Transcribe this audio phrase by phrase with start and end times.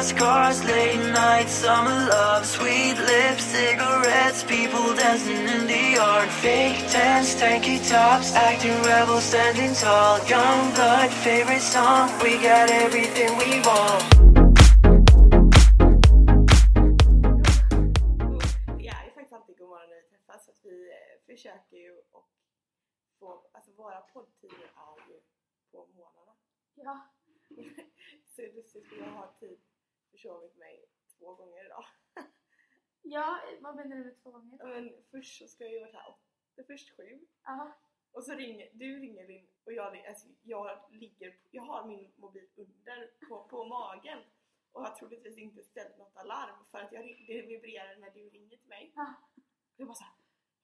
[0.00, 6.28] fast cars, late night, summer love, sweet lips, cigarettes, people dancing in the yard.
[6.40, 10.16] Fake tents, tanky tops, acting rebels, standing tall.
[10.26, 14.02] Young blood, favorite song, we got everything we want.
[18.80, 21.76] Det är ju faktiskt alltid god morgon när vi träffas så att vi eh, försöker
[21.76, 22.28] ju och
[23.18, 25.16] få, alltså våra poddtider är ju
[25.72, 26.34] på morgnarna.
[26.74, 26.94] Ja.
[28.32, 29.69] så det är lustigt för jag har typ
[30.10, 30.84] försovit mig
[31.18, 31.84] två gånger idag.
[33.02, 34.58] Ja, vad menar du med två gånger?
[34.58, 37.78] Ja, Men först så ska jag ju varit här åtta, först sju Ja.
[38.12, 42.48] och så ringer du ringer din och jag, alltså, jag ligger, jag har min mobil
[42.56, 44.18] under på, på magen
[44.72, 48.56] och har troligtvis inte ställt något alarm för att jag, det vibrerar när du ringer
[48.56, 48.92] till mig.
[48.96, 49.14] Ja.
[49.76, 50.12] Jag bara såhär,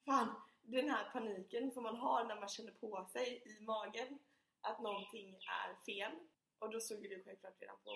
[0.05, 4.19] fan den här paniken som man har när man känner på sig i magen
[4.61, 6.13] att någonting är fel.
[6.59, 7.91] Och då såg du självklart redan på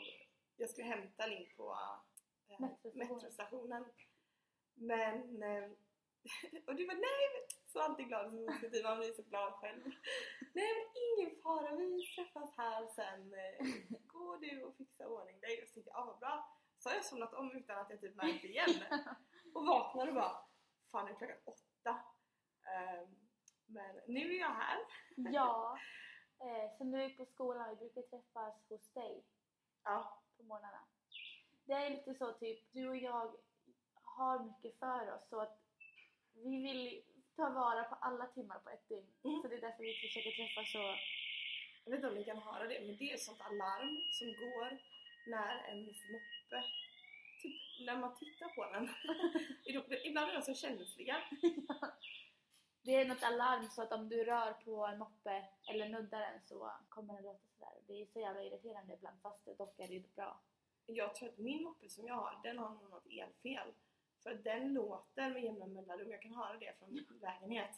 [0.61, 1.79] Jag skulle hämta Linn på
[2.49, 3.85] eh, Metrostationen.
[4.75, 5.71] Men, eh,
[6.67, 9.83] och du var nej men, så alltid glad och positiv, man blir så glad själv.
[10.55, 13.35] Nej men ingen fara, vi träffas här sen.
[13.35, 13.67] Eh,
[14.07, 15.63] Gå du och fixa ordning dig.
[15.63, 16.57] Och så tänkte jag, ah, vad bra.
[16.79, 18.85] Så har jag somnat om utan att jag typ märkte igen.
[19.55, 20.45] Och vaknar och bara,
[20.91, 22.03] fan nu är klockan åtta.
[22.73, 23.09] Ehm,
[23.67, 24.79] men nu är jag här.
[25.17, 25.79] Ja.
[26.41, 29.25] Eh, så nu på skolan, vi brukar träffas hos dig
[29.85, 30.83] Ja, på morgnarna.
[31.65, 33.35] Det är lite så typ, du och jag
[34.03, 35.57] har mycket för oss så att
[36.35, 37.03] vi vill
[37.37, 39.13] ta vara på alla timmar på ett dygn.
[39.25, 39.43] Mm.
[39.43, 40.85] Så det är därför vi försöker träffas så.
[41.85, 44.29] jag vet inte om ni kan höra det men det är ett sånt alarm som
[44.29, 44.79] går
[45.27, 46.65] när en moppe,
[47.43, 48.85] typ när man tittar på den.
[50.05, 51.17] Ibland är de så känsliga.
[52.83, 56.41] Det är något alarm så att om du rör på en moppe eller nuddar den
[56.45, 57.75] så kommer den låta sådär.
[57.87, 60.41] Det är så jävla irriterande ibland fast det dock är det ju bra.
[60.87, 63.75] Jag tror att min moppe som jag har, den har nog något elfel.
[64.23, 67.71] För den låter med jämna mellanrum, jag kan höra det från min lägenhet.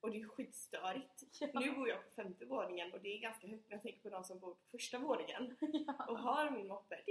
[0.00, 1.22] Och det är skitstörigt.
[1.54, 4.10] Nu bor jag på femte våningen och det är ganska högt när jag tänker på
[4.10, 5.56] de som bor på första våningen.
[6.08, 6.98] och hör min moppe.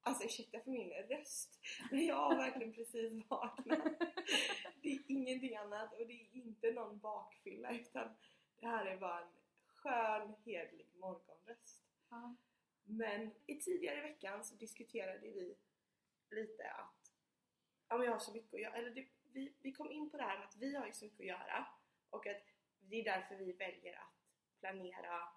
[0.00, 1.60] Alltså ursäkta för min röst,
[1.90, 3.78] men jag har verkligen precis vaknat.
[4.86, 8.08] Det är ingenting annat och det är inte någon bakfylla utan
[8.56, 9.32] det här är bara en
[9.66, 11.84] skön, hedlig morgonröst.
[12.10, 12.36] Ja.
[12.84, 15.56] Men i tidigare i veckan så diskuterade vi
[16.30, 17.12] lite att
[17.88, 18.74] ja, men jag har så mycket att göra.
[18.74, 21.04] Eller det, vi, vi kom in på det här med att vi har ju så
[21.04, 21.66] mycket att göra
[22.10, 22.42] och att
[22.80, 24.14] det är därför vi väljer att
[24.60, 25.28] planera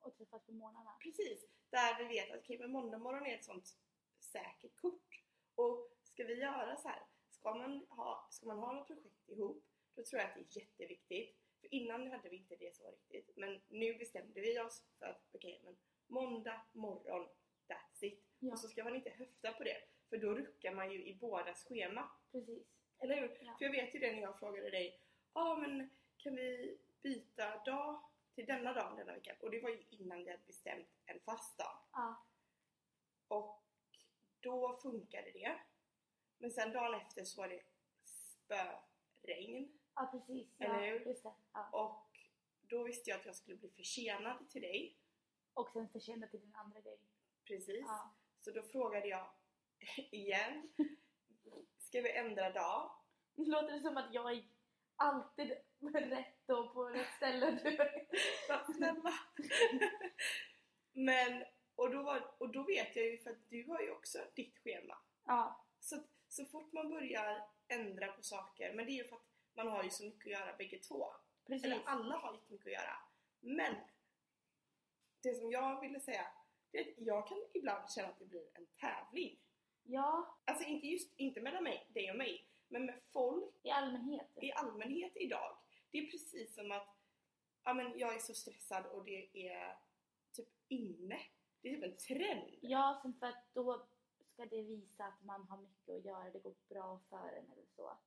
[0.00, 0.96] Och träffas på morgnarna.
[1.02, 3.76] Precis, där vi vet att men måndag morgon är ett sånt
[4.20, 5.22] säkert kort.
[5.54, 7.02] Och ska vi göra så här,
[7.40, 9.64] ska man ha, ska man ha något projekt ihop,
[9.94, 11.36] då tror jag att det är jätteviktigt.
[11.60, 15.22] För innan hade vi inte det så riktigt, men nu bestämde vi oss för att
[15.32, 17.28] okej, men måndag morgon,
[17.68, 18.24] that's it.
[18.38, 18.52] Ja.
[18.52, 19.76] Och så ska man inte höfta på det,
[20.08, 22.10] för då ruckar man ju i bådas schema.
[22.32, 22.66] Precis.
[22.98, 23.38] Eller hur?
[23.40, 23.54] Ja.
[23.58, 25.00] För jag vet ju det när jag frågade dig,
[25.34, 28.02] ja ah, men kan vi byta dag
[28.34, 29.36] till denna dagen denna veckan?
[29.40, 31.78] Och det var ju innan vi hade bestämt en fast dag.
[31.92, 32.24] Ja.
[33.28, 33.62] Och
[34.40, 35.58] då funkade det.
[36.40, 37.62] Men sen dagen efter så var det
[38.02, 39.78] spöregn.
[39.94, 40.48] Ja precis.
[40.58, 41.32] Ja, just det.
[41.52, 41.68] Ja.
[41.72, 42.18] Och
[42.60, 44.96] då visste jag att jag skulle bli försenad till dig.
[45.54, 46.98] Och sen försenad till din andra grej.
[47.44, 47.84] Precis.
[47.86, 48.14] Ja.
[48.40, 49.30] Så då frågade jag
[50.10, 50.68] igen.
[51.78, 52.90] Ska vi ändra dag?
[53.34, 54.44] Nu låter det som att jag är
[54.96, 57.58] alltid rätt och på rätt ställe.
[58.76, 59.14] Snälla!
[60.92, 64.18] Men, och då, var, och då vet jag ju för att du har ju också
[64.34, 64.98] ditt schema.
[65.24, 65.66] Ja.
[65.80, 65.96] Så,
[66.30, 69.84] så fort man börjar ändra på saker, men det är ju för att man har
[69.84, 71.14] ju så mycket att göra bägge två.
[71.46, 71.64] Precis.
[71.64, 72.96] Eller alla har jättemycket att göra.
[73.40, 73.74] Men
[75.22, 76.26] det som jag ville säga,
[76.70, 79.38] det är att jag kan ibland känna att det blir en tävling.
[79.82, 84.28] Ja, Alltså inte just, inte mellan mig, dig och mig, men med folk i allmänhet.
[84.36, 85.56] i allmänhet idag.
[85.90, 86.88] Det är precis som att
[87.64, 89.78] ja, men jag är så stressad och det är
[90.32, 91.20] typ inne.
[91.62, 92.54] Det är typ en trend.
[92.60, 93.86] Ja, som för att då
[94.40, 97.66] ska det visa att man har mycket att göra, det går bra för en eller
[97.76, 97.98] så.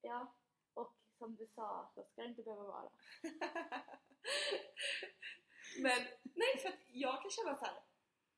[0.00, 0.34] Ja,
[0.74, 2.90] och som du sa, så ska det inte behöva vara.
[5.82, 7.82] Men nej, för att jag kan känna så här.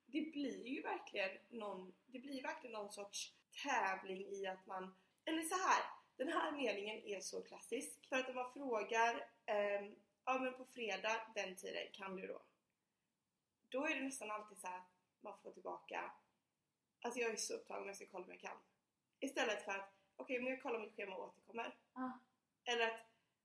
[0.06, 4.94] Det blir ju verkligen någon, det blir verkligen någon sorts tävling i att man,
[5.24, 5.84] eller så här.
[6.16, 8.08] Den här meningen är så klassisk.
[8.08, 12.42] För att om man frågar, ehm, ja men på fredag den tiden kan du då?
[13.68, 14.82] Då är det nästan alltid så här
[15.20, 16.12] man får tillbaka,
[17.02, 18.58] alltså jag är så upptagen jag ska kolla om jag kan.
[19.20, 21.76] Istället för att, okej men jag kollar mitt schema och återkommer.
[21.94, 22.18] Ja.
[22.64, 23.00] Eller att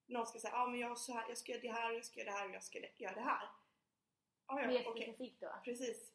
[0.06, 2.06] någon ska säga, ja men jag, har så här, jag ska göra det här, jag
[2.06, 3.50] ska göra det här och jag ska göra det här.
[4.48, 5.04] Ja, Mer okej.
[5.04, 5.62] specifikt då.
[5.64, 6.12] Precis.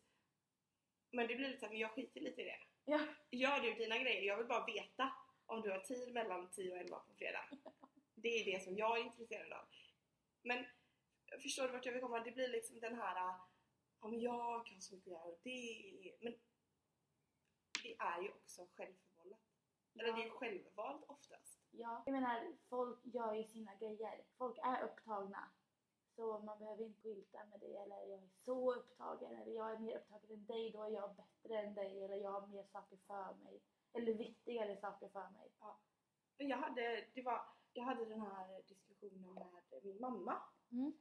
[1.11, 2.61] Men det blir lite såhär, men jag skiter lite i det.
[2.85, 3.01] Ja.
[3.31, 5.13] Gör du dina grejer, jag vill bara veta
[5.47, 7.45] om du har tid mellan 10 och 11 på fredag.
[8.15, 9.65] Det är det som jag är intresserad av.
[10.43, 10.67] Men
[11.43, 12.21] förstår du vart jag vill komma?
[12.21, 13.17] Det blir liksom den här,
[14.01, 16.35] ja men jag har så mycket göra och det, men
[17.83, 19.41] det är ju också självförvållat.
[19.95, 21.59] Eller det är självvalt oftast.
[21.71, 24.25] Ja, jag menar folk gör ju sina grejer.
[24.39, 25.51] Folk är upptagna.
[26.17, 29.79] Så man behöver inte skylta med det eller jag är så upptagen eller jag är
[29.79, 32.97] mer upptagen än dig, då är jag bättre än dig eller jag har mer saker
[32.97, 33.63] för mig.
[33.93, 35.53] Eller viktigare saker för mig.
[36.39, 37.43] Men jag hade, det var,
[37.73, 40.43] jag hade den här diskussionen med min mamma.
[40.73, 40.93] Mm.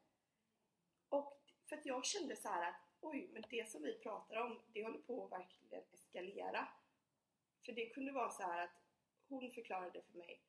[1.10, 4.60] Och för att jag kände så här att oj, men det som vi pratar om,
[4.74, 6.68] det håller på att verkligen eskalera.
[7.66, 8.84] För det kunde vara så här att
[9.28, 10.42] hon förklarade för mig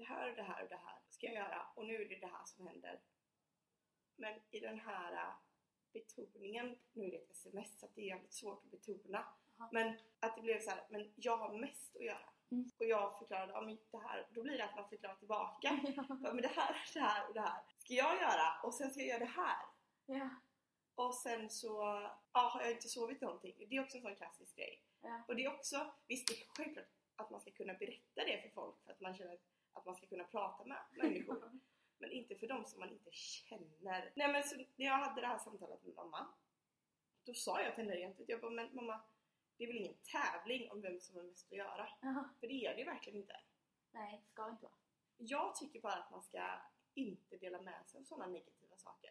[0.00, 2.16] det här och det här och det här ska jag göra och nu är det
[2.16, 3.00] det här som händer.
[4.16, 5.34] Men i den här äh,
[5.92, 9.24] betoningen, nu är det ett sms så det är jävligt svårt att betona.
[9.56, 9.68] Jaha.
[9.72, 12.30] Men att det blev så här, men jag har mest att göra.
[12.50, 12.70] Mm.
[12.78, 15.80] Och jag förklarade, ja men det här, då blir det att man förklarar tillbaka.
[16.22, 19.00] Ja, men det här, det här och det här ska jag göra och sen ska
[19.00, 19.66] jag göra det här.
[20.06, 20.30] ja.
[20.94, 21.68] Och sen så
[22.32, 23.66] ja, har jag inte sovit någonting.
[23.68, 24.82] Det är också en sån klassisk grej.
[25.00, 25.22] Ja.
[25.28, 28.48] Och det är också, visst det är självklart att man ska kunna berätta det för
[28.48, 29.38] folk för att man känner
[29.72, 31.60] att man ska kunna prata med människor.
[31.98, 34.12] Men inte för dem som man inte känner.
[34.14, 36.26] Nej men så när jag hade det här samtalet med mamma
[37.24, 39.00] Då sa jag till henne egentligen, jag bara, men mamma
[39.56, 41.88] Det är väl ingen tävling om vem som har mest att göra?
[42.00, 42.30] Jaha.
[42.40, 43.40] För det är det ju verkligen inte.
[43.90, 44.72] Nej, ska inte vara.
[45.16, 46.60] Jag tycker bara att man ska
[46.94, 49.10] inte dela med sig av sådana negativa saker.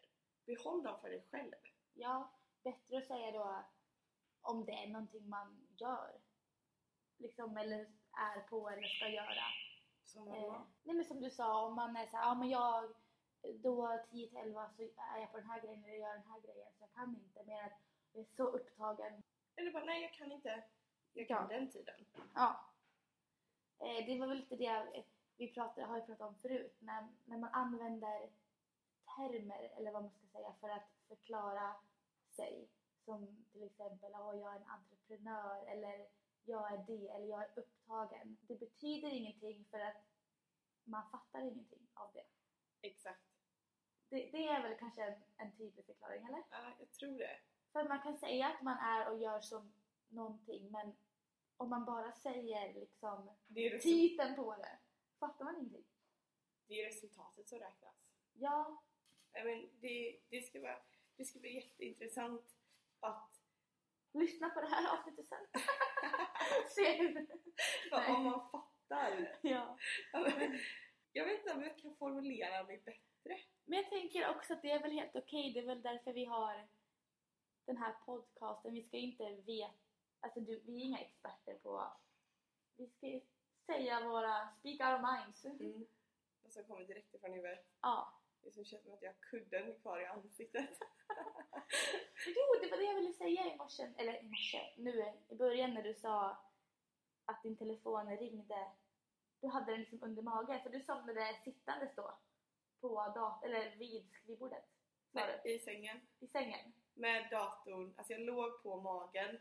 [0.50, 1.52] Behåll dem för dig själv.
[1.94, 2.30] Ja,
[2.64, 3.64] bättre att säga då
[4.42, 6.22] om det är någonting man gör.
[7.18, 7.80] Liksom, eller
[8.12, 9.46] är på eller ska göra.
[10.04, 12.94] Som Eh, nej men som du sa, om man är såhär, ja men jag
[13.56, 16.40] då 10 till 11 så är jag på den här grejen eller gör den här
[16.42, 17.82] grejen så jag kan inte mer att
[18.14, 19.24] jag är så upptagen.
[19.56, 20.64] Eller bara, nej jag kan inte.
[21.14, 21.58] Jag kan Ja.
[21.58, 22.06] den tiden.
[22.36, 22.66] Ja.
[23.80, 25.04] Eh, det var väl lite det
[25.38, 28.30] vi pratade, har ju pratat om förut, när, när man använder
[29.20, 31.76] termer eller vad man ska säga för att förklara
[32.36, 32.70] sig.
[33.06, 36.08] Som till exempel, ja jag är en entreprenör eller
[36.44, 38.38] jag är det eller jag är upptagen.
[38.42, 40.04] Det betyder ingenting för att
[40.84, 42.26] man fattar ingenting av det.
[42.88, 43.22] Exakt.
[44.10, 46.44] Det, det är väl kanske en, en tydlig förklaring, eller?
[46.50, 47.40] Ja, jag tror det.
[47.72, 49.74] För man kan säga att man är och gör som
[50.08, 50.96] någonting men
[51.58, 54.80] om man bara säger liksom Det titeln på det
[55.20, 55.86] fattar man ingenting.
[56.68, 58.10] det är resultatet som räknas.
[58.34, 58.82] Ja,
[59.34, 60.82] men det, det, ska vara,
[61.18, 62.56] det ska bli jätteintressant
[63.00, 63.42] att
[64.14, 65.48] lyssna på det här avsnittet sen.
[66.76, 67.28] Se hur...
[67.92, 68.16] Nej.
[68.16, 69.38] om man fattar.
[69.42, 69.78] Ja.
[70.14, 70.60] Ja, men
[71.12, 73.40] Jag vet inte om jag kan formulera mig bättre.
[73.66, 76.26] Men jag tänker också att det är väl helt okej, det är väl därför vi
[76.26, 76.68] har
[77.66, 78.74] den här podcasten.
[78.74, 79.74] Vi ska ju inte veta,
[80.20, 81.94] alltså du, vi är inga experter på,
[82.78, 83.22] vi ska ju
[83.66, 85.46] säga våra, speak our minds.
[85.46, 85.86] Mm.
[86.44, 87.66] Och så kommer direkt ifrån huvudet.
[87.82, 88.19] Ja.
[88.50, 90.70] Det som känns som att jag har kudden kvar i ansiktet.
[92.26, 95.74] Jo, det var det jag ville säga i morse, eller i morse, nu i början
[95.74, 96.38] när du sa
[97.26, 98.72] att din telefon ringde.
[99.42, 102.18] Du hade den liksom under magen, för du somnade sittandes då
[102.82, 104.66] på dat- eller vid skrivbordet.
[105.12, 106.02] Nej, I sängen.
[106.20, 106.74] I sängen?
[106.94, 107.94] Med datorn.
[107.98, 109.40] Alltså jag låg på magen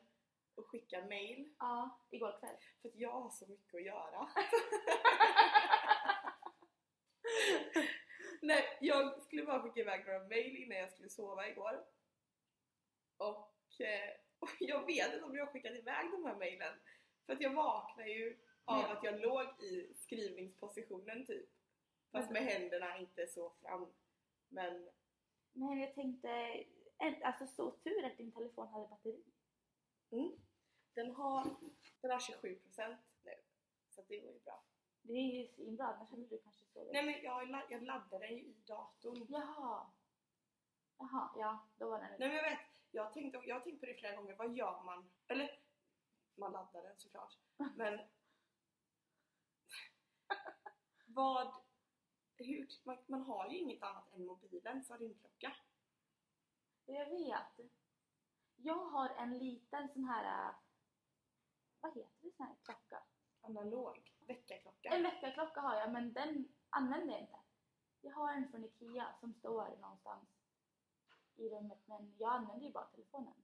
[0.55, 1.55] och skickade mail.
[1.59, 2.57] Ja, igår kväll.
[2.83, 4.29] För att jag har så mycket att göra.
[8.43, 11.85] Nej, jag skulle bara skicka iväg några mail innan jag skulle sova igår.
[13.17, 16.75] Och, eh, och jag vet inte om jag har skickat iväg de här mailen.
[17.27, 18.93] För att jag vaknade ju av Ja.
[18.97, 21.51] att jag låg i skrivningspositionen typ.
[22.13, 23.93] Fast med händerna inte så fram.
[24.49, 24.91] Men
[25.53, 26.65] Men jag tänkte,
[27.23, 29.23] alltså så tur att din telefon hade batteri.
[30.11, 30.33] mm,
[30.95, 31.45] den, har,
[32.01, 33.35] den har 27% nu.
[33.91, 34.65] Så det var ju bra.
[35.03, 36.93] Det är ju svinbra, annars hade du kanske sovit.
[36.93, 39.27] Nej men jag, jag laddade den ju i datorn.
[39.29, 39.87] Jaha.
[40.99, 42.59] Jaha, ja, då var den Nej men jag vet,
[42.91, 45.11] jag tänkte, jag har tänkt på det flera gånger, vad gör man?
[45.27, 45.61] Eller,
[46.35, 47.39] man laddar den såklart.
[47.77, 48.01] Men
[51.07, 51.55] vad,
[52.37, 55.57] hur, man, man har ju inget annat än mobilen för ringklocka.
[56.87, 57.71] Jag vet.
[58.57, 60.55] Jag har en liten sån här, äh,
[61.81, 63.03] vad heter det sån här klocka?
[63.41, 64.89] Analog, väckarklocka.
[64.89, 67.39] En väckarklocka har jag men den använder jag inte.
[68.01, 70.29] Jag har en från Ikea som står någonstans
[71.37, 73.35] i rummet men jag använder ju bara telefonen.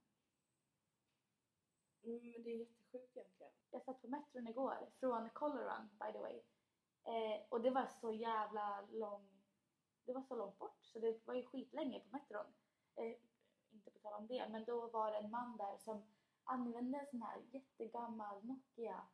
[2.02, 3.52] Mm, men det är jättesjukt egentligen.
[3.70, 6.42] Jag satt på metron igår, från Colorado by the way.
[7.04, 9.28] Eh, och det var så jävla lång...
[10.04, 12.46] Det var så långt bort så det var ju skitlänge på metron.
[12.96, 13.16] Eh,
[13.70, 16.02] inte på tal om det, men då var det en man där som
[16.44, 19.06] använde en sån här jättegammal Nokia.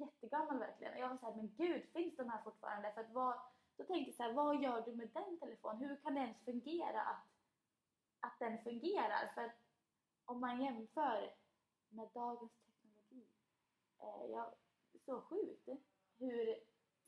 [0.00, 0.92] Jättegammal verkligen.
[0.92, 2.92] Och jag var såhär, men gud, finns den här fortfarande?
[2.92, 3.34] För att vad,
[3.76, 5.78] då tänkte jag såhär, vad gör du med den telefonen?
[5.78, 7.26] Hur kan det ens fungera att,
[8.20, 9.26] att den fungerar?
[9.34, 9.56] För att
[10.24, 11.34] om man jämför
[11.88, 13.26] med dagens teknologi,
[13.98, 14.46] eh, jag,
[15.04, 15.68] så sjukt
[16.18, 16.54] hur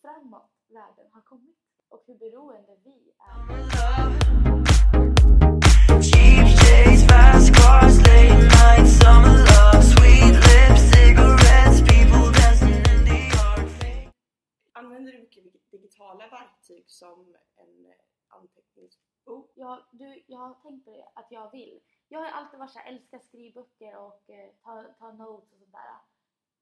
[0.00, 1.56] framåt världen har kommit
[1.88, 3.58] och hur beroende vi är.
[14.98, 17.92] Använder du mycket dig- digitala verktyg som en eh,
[18.28, 19.50] anteckningsbok?
[19.54, 21.80] Jag, du, jag har tänkt på det, att jag vill.
[22.08, 25.72] Jag har alltid varit så här, älskar skrivböcker och eh, ta, ta notes och sånt
[25.72, 25.98] där.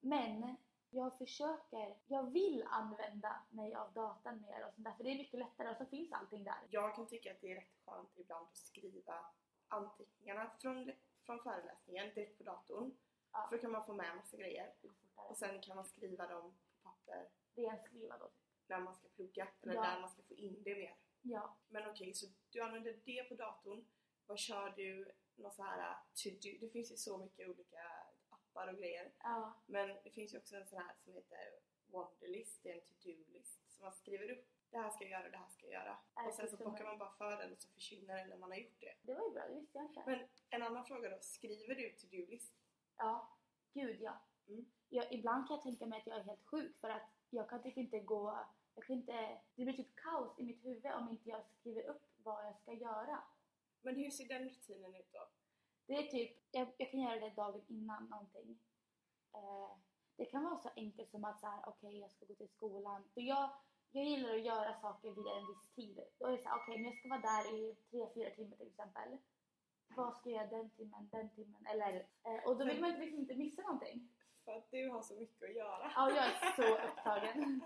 [0.01, 0.57] Men
[0.91, 5.19] jag försöker, jag vill använda mig av datan mer och sånt där, för det är
[5.19, 6.59] mycket lättare och så finns allting där.
[6.71, 9.27] Jag kan tycka att det är rätt skönt ibland att skriva
[9.69, 12.97] anteckningarna från, från föreläsningen direkt på datorn.
[13.33, 13.47] Ja.
[13.49, 14.75] För då kan man få med massa grejer.
[15.15, 16.55] Och sen kan man skriva dem
[16.87, 18.27] papper Renskriva då.
[18.29, 18.35] Typ.
[18.67, 19.83] när man ska plugga eller Ja.
[19.83, 20.97] när man ska få in det mer.
[21.23, 21.57] Ja.
[21.69, 23.87] Men okej, så du använder det på datorn.
[24.27, 25.13] Vad kör du?
[25.35, 26.59] Någon så här uh, to-do?
[26.61, 27.83] Det finns ju så mycket olika
[28.29, 29.13] appar och grejer.
[29.19, 29.63] ja.
[29.67, 31.39] Men det finns ju också en sån här som heter
[31.87, 34.47] Wonderlist, det är en to-do-list som man skriver upp.
[34.71, 35.99] Det här ska jag göra, det här ska jag göra.
[36.17, 38.51] Äh, Och sen så plockar man bara för den och så försvinner den när man
[38.51, 38.95] har gjort det.
[39.03, 40.03] Det var ju bra, det visste jag inte.
[40.07, 42.55] Men en annan fråga då, skriver du to-do-list?
[42.97, 43.37] Ja,
[43.73, 44.26] gud ja.
[44.49, 44.67] Mm.
[44.89, 47.63] Jag, ibland kan jag tänka mig att jag är helt sjuk för att jag kan
[47.63, 48.39] typ inte gå,
[48.75, 52.03] jag kan inte, det blir typ kaos i mitt huvud om inte jag skriver upp
[52.17, 53.23] vad jag ska göra.
[53.83, 55.29] Men hur ser den rutinen ut då?
[55.87, 58.59] Det är typ, jag, jag kan göra det dagen innan någonting.
[59.35, 59.77] Eh,
[60.17, 63.05] det kan vara så enkelt som att så här, okej jag ska gå till skolan.
[63.15, 63.51] För jag,
[63.91, 66.01] jag gillar att göra saker vid en viss tid.
[66.19, 68.67] Då är det så här, okej men jag ska vara där i 3-4 timmar till
[68.67, 69.19] exempel.
[69.97, 71.67] Vad ska jag göra den timmen, den timmen?
[71.67, 74.09] Eller, eh, och då vill man liksom inte missa någonting.
[74.47, 75.93] För att du har så mycket att göra.
[75.95, 77.61] Ja, jag är så upptagen.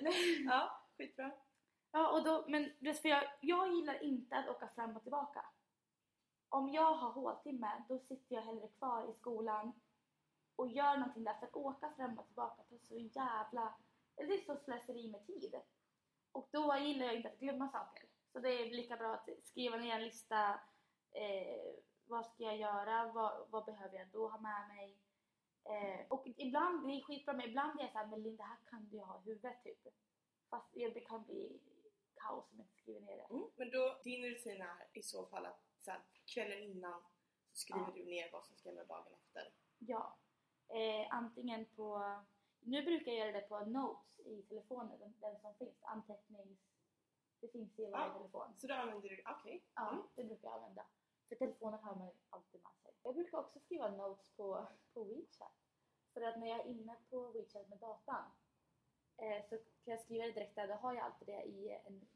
[0.48, 1.30] ja, skitbra.
[1.92, 5.44] Ja, och då, men för jag, jag gillar inte att åka fram och tillbaka.
[6.48, 9.72] Om jag har håltimme, då sitter jag hellre kvar i skolan
[10.56, 11.34] och gör någonting där.
[11.34, 13.74] För att åka fram och tillbaka tar så jävla...
[14.16, 15.54] Det är så slöseri med tid.
[16.32, 18.08] Och då gillar jag inte att glömma saker.
[18.32, 20.60] Så det är lika bra att skriva ner en lista.
[21.10, 21.74] Eh,
[22.06, 23.12] vad ska jag göra?
[23.12, 25.03] Vad, vad behöver jag då ha med mig?
[25.64, 28.58] Eh, och ibland, det är skitbra, men ibland är jag såhär, men Linda, det här
[28.70, 29.88] kan du ha i huvudet typ.
[30.50, 31.60] Fast det kan bli
[32.14, 33.26] kaos om jag inte skriver ner det.
[33.34, 33.44] Mm.
[33.56, 37.02] Men då, din rutin är i så fall att så här, kvällen innan
[37.52, 37.92] så skriver Ja.
[37.94, 39.52] du ner vad som ska hända dagen efter.
[39.78, 40.16] Ja.
[40.68, 42.18] Eh, antingen på...
[42.60, 45.82] Nu brukar jag göra det på notes i telefonen, den, den som finns.
[45.82, 46.58] Antecknings...
[47.40, 48.14] Det finns i varje Ja.
[48.18, 48.54] telefon.
[48.56, 49.64] Så då använder du, okej.
[49.74, 50.02] Ja, Mm.
[50.14, 50.86] det brukar jag använda.
[51.28, 52.92] För telefonen har man alltid med sig.
[53.02, 55.52] Jag brukar också skriva notes på, på WeChat.
[56.12, 58.24] För att när jag är inne på WeChat med datan
[59.16, 60.68] eh, så kan jag skriva det direkt där.
[60.68, 62.08] Då har jag alltid det i en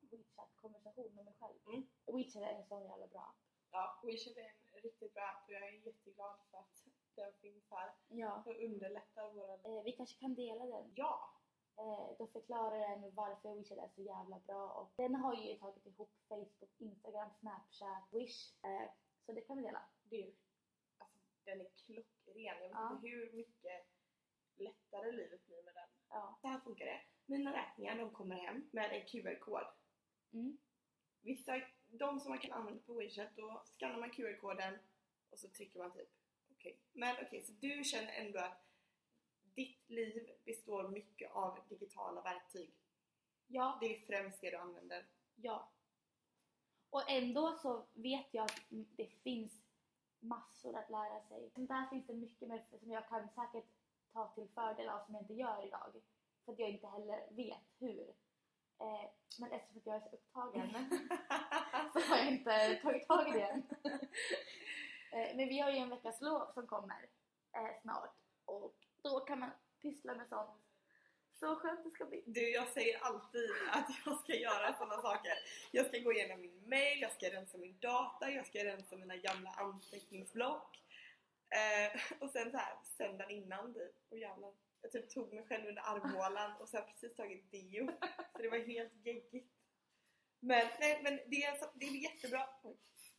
[0.00, 1.58] WeChat-konversation med mig själv.
[1.66, 1.86] Mm.
[2.06, 3.36] WeChat är en sån jävla bra app.
[3.70, 7.70] Ja, WeChat är en riktigt bra app och jag är jätteglad för att den finns
[7.70, 8.42] här Ja.
[8.46, 9.60] och underlättar våran...
[9.64, 10.92] Eh, vi kanske kan dela den.
[10.94, 11.39] Ja!
[11.80, 14.70] Eh, då förklarar den varför WeChat är så jävla bra.
[14.70, 18.64] Och den har ju tagit ihop Facebook, Instagram, Snapchat, Wish.
[18.64, 18.90] Eh,
[19.26, 19.82] så det kan vi dela.
[20.02, 20.32] Det är,
[20.98, 22.42] alltså, den är klockren.
[22.44, 22.92] Jag vet Ja.
[22.92, 23.86] inte hur mycket
[24.56, 25.88] lättare livet blir med den.
[26.08, 26.38] Ja.
[26.40, 27.00] Så här funkar det.
[27.26, 29.66] Mina räkningar de kommer hem med en QR-kod.
[30.32, 30.58] Mm.
[31.22, 34.78] Vissa, de som man kan använda på WeChat, då skannar man QR-koden
[35.30, 36.08] och så trycker man typ
[36.52, 36.80] okej.
[36.92, 38.66] Men okej, så du känner ändå att
[39.54, 42.74] ditt liv består mycket av digitala verktyg.
[43.46, 45.06] Ja, Det är främst det du använder.
[45.34, 45.68] ja.
[46.92, 49.52] Och ändå så vet jag att det finns
[50.20, 51.50] massor att lära sig.
[51.54, 53.66] Där finns det mycket mer som jag kan säkert
[54.12, 56.02] ta till fördel av som jag inte gör idag.
[56.44, 58.08] För att jag inte heller vet hur.
[58.78, 60.70] Eh, men eftersom jag är så upptagen
[61.92, 63.62] så har jag inte tagit tag i det än.
[65.12, 67.08] Eh, Men vi har ju en veckas lov som kommer
[67.52, 68.14] eh, snart
[68.44, 69.50] och då kan man
[69.82, 70.50] pyssla med sånt.
[71.40, 72.22] Så skönt det ska bli.
[72.26, 75.32] Du, jag säger alltid att jag ska göra sådana saker.
[75.70, 79.16] Jag ska gå igenom min mail, jag ska rensa min data, jag ska rensa mina
[79.16, 80.82] gamla anteckningsblock.
[81.50, 84.52] Eh, och sen så här, söndagen innan typ, och jävlar.
[84.82, 87.90] Jag typ tog mig själv under armhålan och så har jag precis tagit deo.
[88.36, 89.52] Så det var helt geggigt.
[90.40, 92.48] Men, nej, men det, är, så- det är jättebra.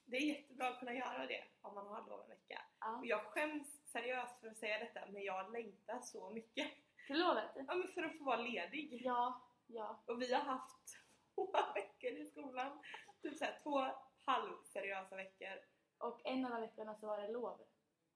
[0.05, 2.61] Det är jättebra att kunna göra det om man har lov en vecka.
[2.99, 6.71] Och jag skäms seriöst för att säga detta men jag längtar så mycket.
[7.07, 7.51] Till lovet?
[7.55, 9.01] Ja men för att få vara ledig.
[9.05, 10.03] Ja, ja.
[10.07, 10.97] Och vi har haft
[11.35, 12.79] två veckor i skolan.
[13.21, 13.87] Typ såhär två
[14.25, 15.59] halvseriösa veckor.
[15.97, 17.61] Och en av de veckorna så var det lov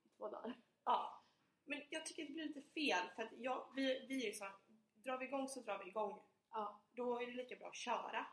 [0.03, 0.53] i två dagar.
[0.85, 1.21] Ja.
[1.65, 4.33] Men jag tycker att det blir lite fel för att jag, vi, vi är ju
[4.33, 4.53] så här,
[4.93, 6.21] drar vi igång så drar vi igång.
[6.51, 6.81] Ja.
[6.91, 8.25] Då är det lika bra att köra.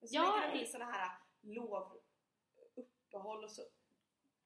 [0.00, 1.10] Men så Ja, lägger de i- in sådana här
[1.42, 3.62] lovuppehåll och så.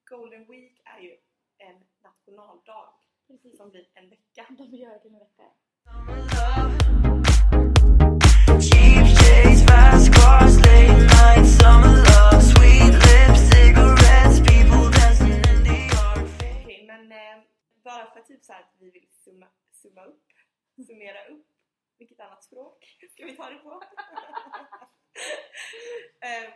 [0.05, 1.19] Golden Week är ju
[1.62, 2.95] en nationaldag
[3.26, 3.57] Precis.
[3.57, 4.47] som blir en vecka.
[4.49, 5.50] De gör det en vecka.
[16.64, 17.42] Okej, men eh,
[17.85, 20.26] bara för typ så här att vi vill summa, summa upp,
[20.87, 21.47] summera upp.
[21.99, 23.73] Vilket annat språk ska vi ta det på?
[26.21, 26.52] eh,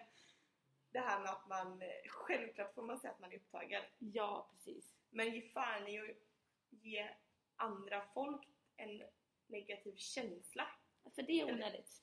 [0.92, 3.82] det här med att man, eh, självklart får man säga att man är upptagen.
[3.98, 4.95] Ja, precis.
[5.16, 6.16] Men ge fan i att
[6.70, 7.10] ge
[7.56, 9.02] andra folk en
[9.46, 10.68] negativ känsla.
[11.14, 12.02] För det är onödigt.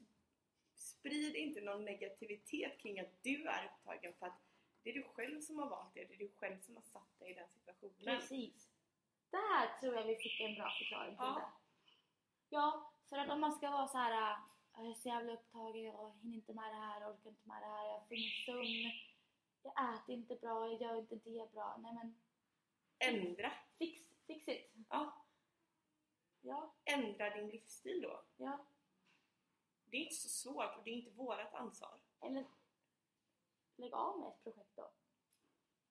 [0.76, 4.42] Sprid inte någon negativitet kring att du är upptagen för att
[4.84, 7.20] det är du själv som har valt det, det är du själv som har satt
[7.20, 8.20] dig i den situationen.
[8.20, 8.70] Precis.
[9.30, 11.36] Där tror jag vi fick en bra förklaring till Ja.
[11.40, 11.52] det.
[12.50, 14.38] Ja, för att om man ska vara så här, "Ah,
[14.78, 17.62] jag är så jävla upptagen, jag hinner inte med det här, jag orkar inte med
[17.62, 18.92] det här, jag får ingen sömn,
[19.64, 21.78] jag äter inte bra, jag gör inte det bra.
[21.82, 22.23] Nej men,
[23.08, 24.72] Ändra, fix, fix it.
[24.90, 25.20] ja,
[26.42, 28.22] Ja, ändra din livsstil då.
[28.38, 28.66] ja.
[29.86, 32.00] Det är inte så svårt och det är inte vårat ansvar.
[32.22, 32.46] Eller
[33.76, 34.82] lägg av med ett projekt då.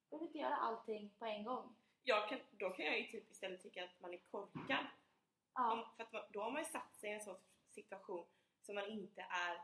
[0.02, 1.76] Du behöver inte göra allting på en gång.
[2.02, 4.86] Jag kan, då kan jag ju typ istället tycka att man är korkad.
[5.54, 7.36] Ja, Om, för att då har man ju satt sig i en sån
[7.70, 8.26] situation
[8.62, 9.62] som man inte är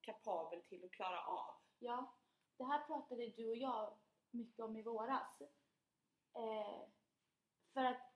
[0.00, 1.54] kapabel till att klara av.
[1.78, 2.14] ja.
[2.56, 3.94] Det här pratade du och jag
[4.30, 5.42] mycket om i våras.
[6.34, 6.88] Eh,
[7.74, 8.14] för att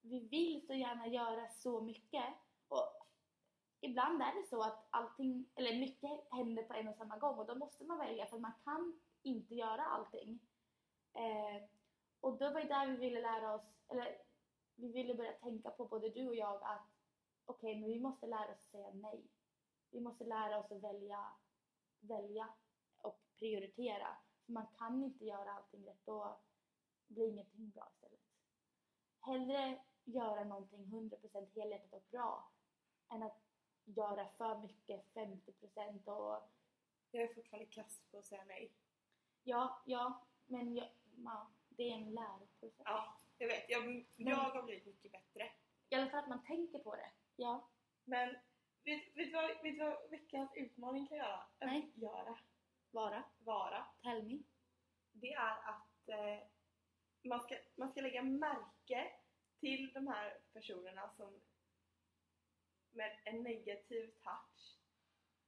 [0.00, 2.24] vi vill så gärna göra så mycket
[2.68, 3.06] och
[3.80, 7.46] ibland är det så att allting, eller mycket händer på en och samma gång och
[7.46, 10.38] då måste man välja för man kan inte göra allting.
[11.14, 11.62] Eh,
[12.20, 14.18] och då var det där vi ville lära oss, eller
[14.74, 16.88] vi ville börja tänka på både du och jag att
[17.44, 19.26] okej, men vi måste lära oss att säga nej.
[19.90, 21.32] Vi måste lära oss att välja,
[22.00, 22.48] välja
[22.98, 24.16] och prioritera.
[24.46, 26.38] För man kan inte göra allting rätt, då
[27.08, 28.20] blir ingenting bra istället.
[29.20, 32.52] Hellre göra någonting 100% helhjärtat och bra
[33.08, 33.42] än att
[33.84, 36.50] göra för mycket 50% och
[37.10, 38.72] Jag är fortfarande kass på att säga nej.
[39.42, 40.88] ja, ja, men jag,
[41.24, 42.82] ja, det är en läroprocess.
[42.84, 43.70] Ja, jag vet.
[43.70, 45.50] Jag, jag har blivit mycket bättre.
[45.88, 47.10] I alla fall att man tänker på det.
[47.36, 47.68] Ja.
[48.04, 48.28] Men
[48.84, 51.40] vet, vet, du vad, vet du vad veckans utmaning kan göra?
[51.60, 51.92] Nej.
[51.94, 52.38] Göra.
[52.90, 53.24] Vara.
[53.38, 53.86] Vara.
[54.02, 54.42] Tell me.
[55.12, 56.46] Det är att eh,
[57.22, 59.12] man, ska, man ska lägga märke
[59.60, 61.40] till de här personerna som
[62.90, 64.76] med en negativ touch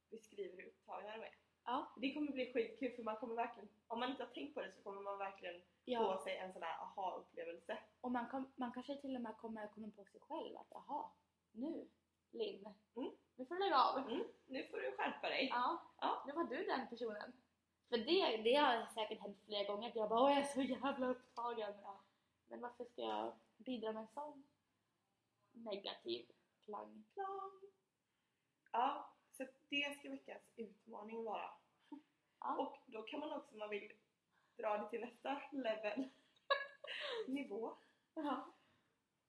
[0.09, 1.35] beskriver hur upptagna de är.
[1.63, 1.91] Ja.
[1.97, 4.71] Det kommer bli skitkul för man kommer verkligen, om man inte har tänkt på det
[4.71, 5.99] så kommer man verkligen ja.
[6.17, 7.77] få sig en sån här aha-upplevelse.
[8.01, 11.09] Och man, kom, man kanske till och med kommer komma på sig själv att jaha,
[11.51, 11.87] nu
[12.33, 13.11] Linn, Mm.
[13.35, 13.97] nu får du lägga av.
[13.97, 15.47] Mm, nu får du skärpa dig.
[15.49, 16.23] Ja, Ja.
[16.27, 17.33] nu var du den personen.
[17.91, 20.61] För det, det har säkert hänt flera gånger att jag bara åh jag är så
[20.61, 21.73] jävla upptagen.
[21.83, 22.03] Ja.
[22.47, 24.43] Men varför ska jag bidra med en sån
[25.51, 26.31] negativ
[26.65, 27.03] klang?
[27.13, 27.61] Klang.
[28.71, 31.51] Ja, så det ska veckans utmaning vara.
[32.39, 32.57] Ja.
[32.57, 33.91] Och då kan man också om man vill
[34.57, 36.09] dra det till nästa level,
[37.27, 37.77] nivå,
[38.13, 38.53] Ja.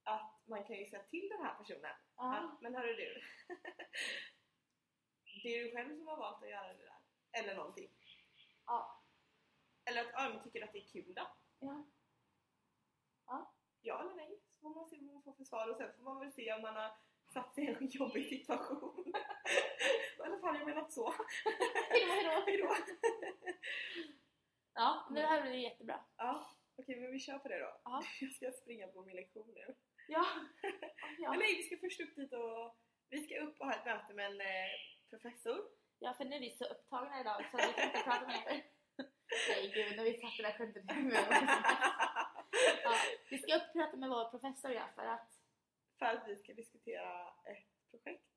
[0.02, 2.36] att man kan ju säga till den här personen Ja.
[2.36, 3.22] att men hörru du,
[5.42, 6.98] det är du själv som har valt att göra det där.
[7.32, 7.90] Eller någonting.
[8.72, 9.02] Ja.
[9.84, 11.26] Eller att, ja men tycker att det är kul då?
[11.58, 11.84] Ja.
[13.80, 14.40] Ja eller nej?
[14.50, 16.52] Så får man se vad man får för svar och sen får man väl se
[16.52, 16.92] om man har
[17.32, 19.04] satt sig i en jobbig situation.
[20.18, 21.14] I alla fall jag menat så.
[21.90, 22.42] Hejdå, hejdå.
[22.46, 22.74] Hejdå!
[24.74, 26.04] Ja, men det här blir jättebra.
[26.16, 27.80] Ja, okej men vi kör på det då.
[27.84, 28.02] Ja.
[28.20, 29.74] Jag ska springa på min lektion nu.
[30.08, 30.26] Ja.
[31.18, 31.30] Ja.
[31.30, 32.76] Men nej, vi ska först upp dit och
[33.08, 34.72] vi ska upp och ha ett möte med en eh,
[35.10, 35.81] professor.
[36.02, 38.64] Ja, för nu är vi så upptagna idag så vi kan inte prata mer.
[39.48, 40.84] Nej gud, när vi satt det där skämtet
[42.84, 42.94] ja,
[43.30, 45.28] Vi ska upp prata med vår professor ja, för att
[45.98, 48.31] för att vi ska diskutera ett projekt.